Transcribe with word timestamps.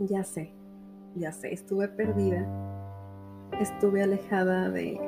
Ya 0.00 0.22
sé, 0.22 0.52
ya 1.16 1.32
sé, 1.32 1.52
estuve 1.52 1.88
perdida, 1.88 2.46
estuve 3.60 4.02
alejada 4.02 4.70
de 4.70 5.00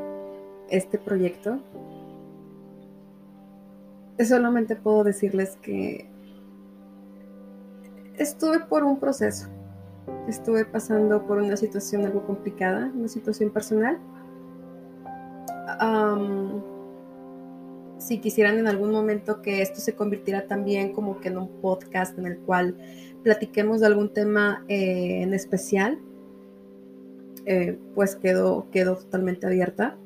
este 0.69 0.98
proyecto. 0.98 1.61
Solamente 4.18 4.75
puedo 4.77 5.05
decirles 5.05 5.57
que 5.62 6.09
estuve 8.18 8.61
por 8.61 8.82
un 8.82 8.98
proceso, 8.98 9.48
estuve 10.29 10.64
pasando 10.64 11.25
por 11.25 11.38
una 11.38 11.57
situación 11.57 12.04
algo 12.04 12.25
complicada, 12.27 12.91
una 12.95 13.09
situación 13.09 13.50
personal. 13.50 13.98
Si 18.11 18.18
quisieran 18.18 18.58
en 18.58 18.66
algún 18.66 18.90
momento 18.90 19.41
que 19.41 19.62
esto 19.62 19.78
se 19.78 19.95
convirtiera 19.95 20.48
también 20.48 20.92
como 20.92 21.20
que 21.20 21.28
en 21.28 21.38
un 21.38 21.48
podcast 21.60 22.18
en 22.18 22.27
el 22.27 22.38
cual 22.38 22.77
platiquemos 23.23 23.78
de 23.78 23.87
algún 23.87 24.12
tema 24.12 24.64
eh, 24.66 25.23
en 25.23 25.32
especial, 25.32 26.01
eh, 27.46 27.78
pues 27.95 28.16
quedó, 28.16 28.66
quedó 28.73 28.96
totalmente 28.96 29.46
abierta. 29.46 29.96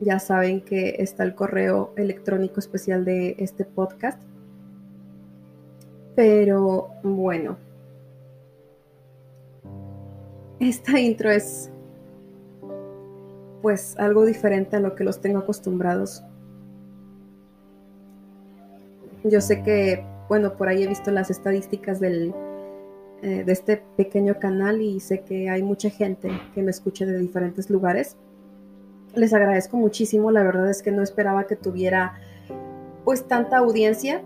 Ya 0.00 0.20
saben 0.20 0.62
que 0.62 0.96
está 1.00 1.22
el 1.22 1.34
correo 1.34 1.92
electrónico 1.98 2.60
especial 2.60 3.04
de 3.04 3.36
este 3.38 3.66
podcast. 3.66 4.22
Pero 6.16 6.92
bueno, 7.02 7.58
esta 10.60 10.98
intro 10.98 11.30
es 11.30 11.70
pues 13.60 13.98
algo 13.98 14.24
diferente 14.24 14.76
a 14.76 14.80
lo 14.80 14.94
que 14.94 15.04
los 15.04 15.20
tengo 15.20 15.40
acostumbrados. 15.40 16.24
Yo 19.24 19.40
sé 19.40 19.62
que, 19.62 20.04
bueno, 20.28 20.54
por 20.56 20.68
ahí 20.68 20.82
he 20.82 20.86
visto 20.86 21.10
las 21.10 21.30
estadísticas 21.30 21.98
del, 21.98 22.34
eh, 23.22 23.42
de 23.42 23.52
este 23.52 23.82
pequeño 23.96 24.38
canal 24.38 24.82
y 24.82 25.00
sé 25.00 25.20
que 25.20 25.48
hay 25.48 25.62
mucha 25.62 25.88
gente 25.88 26.30
que 26.54 26.62
me 26.62 26.70
escucha 26.70 27.06
de 27.06 27.18
diferentes 27.18 27.70
lugares. 27.70 28.18
Les 29.14 29.32
agradezco 29.32 29.78
muchísimo, 29.78 30.30
la 30.30 30.42
verdad 30.42 30.68
es 30.68 30.82
que 30.82 30.90
no 30.90 31.02
esperaba 31.02 31.46
que 31.46 31.56
tuviera 31.56 32.18
pues 33.06 33.26
tanta 33.26 33.56
audiencia. 33.56 34.20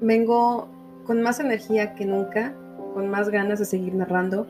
Vengo 0.00 0.66
con 1.06 1.22
más 1.22 1.38
energía 1.38 1.94
que 1.94 2.04
nunca, 2.04 2.52
con 2.94 3.08
más 3.08 3.28
ganas 3.28 3.60
de 3.60 3.64
seguir 3.64 3.94
narrando. 3.94 4.48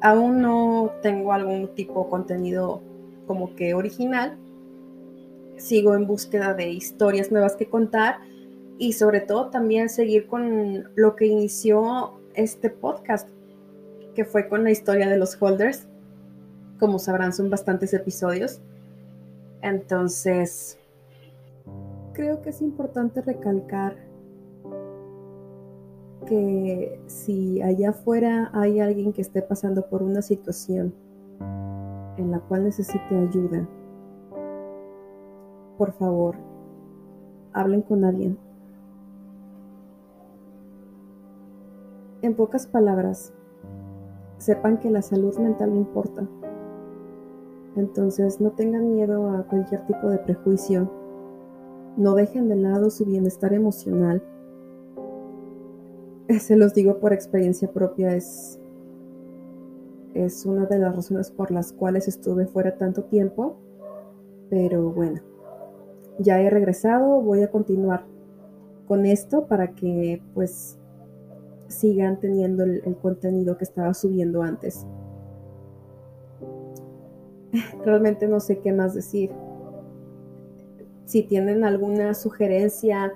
Aún 0.00 0.42
no 0.42 0.90
tengo 1.02 1.32
algún 1.32 1.72
tipo 1.76 2.02
de 2.02 2.10
contenido 2.10 2.82
como 3.28 3.54
que 3.54 3.74
original. 3.74 4.36
Sigo 5.58 5.94
en 5.94 6.06
búsqueda 6.06 6.54
de 6.54 6.70
historias 6.70 7.30
nuevas 7.30 7.56
que 7.56 7.68
contar 7.68 8.20
y 8.78 8.92
sobre 8.92 9.20
todo 9.20 9.50
también 9.50 9.88
seguir 9.88 10.26
con 10.26 10.88
lo 10.94 11.16
que 11.16 11.26
inició 11.26 12.12
este 12.34 12.70
podcast, 12.70 13.28
que 14.14 14.24
fue 14.24 14.48
con 14.48 14.64
la 14.64 14.70
historia 14.70 15.08
de 15.08 15.18
los 15.18 15.36
holders. 15.40 15.86
Como 16.78 16.98
sabrán, 16.98 17.32
son 17.32 17.50
bastantes 17.50 17.92
episodios. 17.92 18.60
Entonces, 19.62 20.78
creo 22.12 22.40
que 22.40 22.50
es 22.50 22.62
importante 22.62 23.20
recalcar 23.20 23.96
que 26.26 27.00
si 27.06 27.60
allá 27.62 27.90
afuera 27.90 28.50
hay 28.52 28.80
alguien 28.80 29.12
que 29.12 29.22
esté 29.22 29.42
pasando 29.42 29.88
por 29.88 30.02
una 30.02 30.22
situación 30.22 30.94
en 32.16 32.30
la 32.30 32.40
cual 32.40 32.64
necesite 32.64 33.16
ayuda, 33.16 33.66
por 35.78 35.92
favor, 35.92 36.34
hablen 37.54 37.80
con 37.80 38.04
alguien 38.04 38.36
En 42.20 42.34
pocas 42.34 42.66
palabras, 42.66 43.32
sepan 44.38 44.78
que 44.78 44.90
la 44.90 45.02
salud 45.02 45.38
mental 45.38 45.76
importa. 45.76 46.26
Entonces 47.76 48.40
no 48.40 48.50
tengan 48.50 48.92
miedo 48.92 49.30
a 49.30 49.44
cualquier 49.44 49.86
tipo 49.86 50.08
de 50.08 50.18
prejuicio. 50.18 50.90
No 51.96 52.14
dejen 52.14 52.48
de 52.48 52.56
lado 52.56 52.90
su 52.90 53.04
bienestar 53.04 53.52
emocional. 53.52 54.20
Se 56.40 56.56
los 56.56 56.74
digo 56.74 56.98
por 56.98 57.12
experiencia 57.12 57.72
propia, 57.72 58.16
es, 58.16 58.58
es 60.14 60.44
una 60.44 60.66
de 60.66 60.80
las 60.80 60.96
razones 60.96 61.30
por 61.30 61.52
las 61.52 61.72
cuales 61.72 62.08
estuve 62.08 62.46
fuera 62.46 62.76
tanto 62.78 63.04
tiempo. 63.04 63.58
Pero 64.50 64.90
bueno, 64.90 65.20
ya 66.18 66.40
he 66.40 66.50
regresado, 66.50 67.20
voy 67.20 67.42
a 67.42 67.50
continuar 67.50 68.04
con 68.86 69.06
esto 69.06 69.46
para 69.46 69.74
que 69.74 70.22
pues 70.34 70.78
sigan 71.68 72.18
teniendo 72.18 72.64
el, 72.64 72.82
contenido 73.00 73.56
que 73.58 73.64
estaba 73.64 73.94
subiendo 73.94 74.42
antes. 74.42 74.86
Realmente 77.84 78.26
no 78.26 78.40
sé 78.40 78.58
qué 78.60 78.72
más 78.72 78.94
decir. 78.94 79.30
Si 81.04 81.22
tienen 81.22 81.64
alguna 81.64 82.14
sugerencia, 82.14 83.12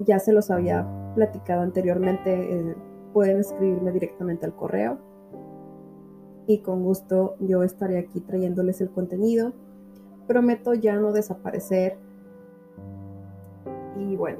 ya 0.00 0.18
se 0.18 0.32
los 0.32 0.50
había 0.50 0.86
platicado 1.14 1.62
anteriormente, 1.62 2.32
eh, 2.32 2.74
pueden 3.12 3.38
escribirme 3.38 3.92
directamente 3.92 4.46
al 4.46 4.54
correo 4.54 4.98
y 6.46 6.58
con 6.58 6.82
gusto 6.82 7.36
yo 7.40 7.62
estaré 7.62 7.98
aquí 7.98 8.20
trayéndoles 8.20 8.80
el 8.80 8.90
contenido. 8.90 9.52
Prometo 10.26 10.74
ya 10.74 10.96
no 10.96 11.12
desaparecer. 11.12 11.96
Y 14.14 14.16
bueno, 14.16 14.38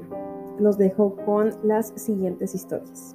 los 0.57 0.77
dejo 0.77 1.17
con 1.25 1.51
las 1.61 1.91
siguientes 1.97 2.55
historias. 2.55 3.13